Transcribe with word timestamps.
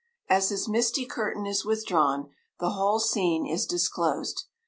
As 0.27 0.49
this 0.49 0.67
misty 0.67 1.05
curtain 1.05 1.45
is 1.45 1.63
withdrawn, 1.63 2.31
the 2.59 2.71
whole 2.71 2.97
scene 2.97 3.45
is 3.45 3.67
disclosed. 3.67 4.45